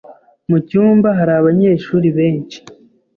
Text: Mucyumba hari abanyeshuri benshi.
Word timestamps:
Mucyumba 0.49 1.09
hari 1.17 1.31
abanyeshuri 1.39 2.07
benshi. 2.17 2.57